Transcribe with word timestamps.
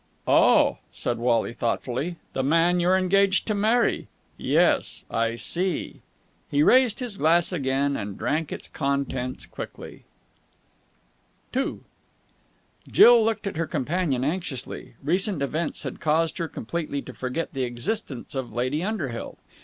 "Oh!" 0.27 0.79
said 0.91 1.19
Wally 1.19 1.53
thoughtfully. 1.53 2.15
"The 2.33 2.41
man 2.41 2.79
you're 2.79 2.97
engaged 2.97 3.45
to 3.45 3.53
marry? 3.53 4.07
Yes, 4.35 5.05
I 5.11 5.35
see!" 5.35 6.01
He 6.49 6.63
raised 6.63 7.01
his 7.01 7.17
glass 7.17 7.51
again, 7.51 7.95
and 7.95 8.17
drank 8.17 8.51
its 8.51 8.67
contents 8.67 9.45
quickly. 9.45 10.05
II 11.55 11.81
Jill 12.89 13.23
looked 13.23 13.45
at 13.45 13.57
her 13.57 13.67
companion 13.67 14.23
anxiously. 14.23 14.95
Recent 15.03 15.43
events 15.43 15.83
had 15.83 15.99
caused 15.99 16.39
her 16.39 16.47
completely 16.47 17.03
to 17.03 17.13
forget 17.13 17.53
the 17.53 17.61
existence 17.65 18.33
of 18.33 18.51
Lady 18.51 18.83
Underhill. 18.83 19.37